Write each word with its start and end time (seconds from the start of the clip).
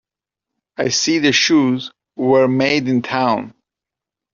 I 0.77 0.87
see 0.89 1.19
the 1.19 1.31
shoes 1.31 1.91
were 2.15 2.47
made 2.47 2.87
in 2.87 3.03
town. 3.03 3.53